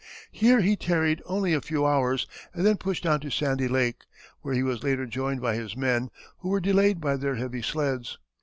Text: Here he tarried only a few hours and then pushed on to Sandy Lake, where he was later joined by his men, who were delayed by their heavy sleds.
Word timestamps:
Here 0.31 0.61
he 0.61 0.75
tarried 0.75 1.21
only 1.27 1.53
a 1.53 1.61
few 1.61 1.85
hours 1.85 2.25
and 2.55 2.65
then 2.65 2.77
pushed 2.77 3.05
on 3.05 3.19
to 3.19 3.29
Sandy 3.29 3.67
Lake, 3.67 4.01
where 4.41 4.55
he 4.55 4.63
was 4.63 4.81
later 4.81 5.05
joined 5.05 5.41
by 5.41 5.53
his 5.53 5.77
men, 5.77 6.09
who 6.39 6.49
were 6.49 6.59
delayed 6.59 6.99
by 6.99 7.17
their 7.17 7.35
heavy 7.35 7.61
sleds. 7.61 8.17